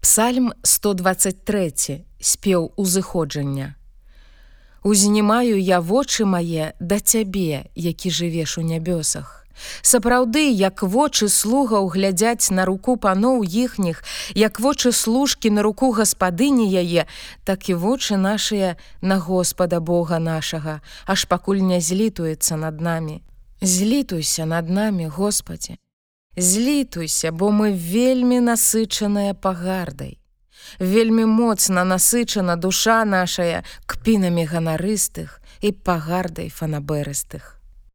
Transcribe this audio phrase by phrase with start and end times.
[0.00, 3.74] Псальм 123 спеў узыходжання.
[4.82, 9.44] Узнімаю я вочы мае да цябе, які жывеш у нябёсах.
[9.82, 14.00] Сапраўды, як вочы слугаў глядзяць на руку паноў іхніх,
[14.34, 17.04] як вочы служкі на руку гаспадыні яе,
[17.44, 23.20] так і вочы нашыя на Господа Бога нашага, аж пакуль не злітуецца над намі.
[23.60, 25.76] Злітуйся над намі, Господі.
[26.40, 30.16] Злітуйся, бо мы вельмі насычаныя пагардай.
[30.80, 37.59] Вельмі моцна насычана душа нашая кпінамі ганарыстых і пагардай фанаберыстых.